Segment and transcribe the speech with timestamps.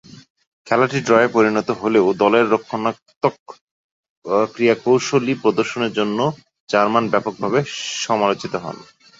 [0.67, 3.35] খেলাটি ড্রয়ে পরিণত হলেও দলের রক্ষণাত্মক
[4.53, 6.19] ক্রীড়াশৈলী প্রদর্শনের জন্য
[6.69, 7.59] জার্মান ব্যাপকভাবে
[8.03, 8.77] সমালোচিত হন।